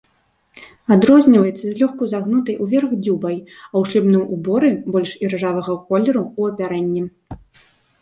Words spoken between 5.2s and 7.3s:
іржавага колеру ў апярэнні.